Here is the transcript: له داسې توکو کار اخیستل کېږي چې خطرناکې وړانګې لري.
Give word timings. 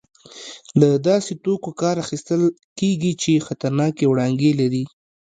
له 0.79 0.89
داسې 1.09 1.31
توکو 1.43 1.69
کار 1.81 1.95
اخیستل 2.05 2.41
کېږي 2.79 3.11
چې 3.21 3.43
خطرناکې 3.47 4.05
وړانګې 4.11 4.51
لري. 4.61 4.83